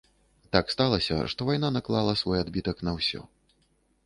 [0.55, 3.21] Так сталася, што вайна наклала свой адбітак на ўсё.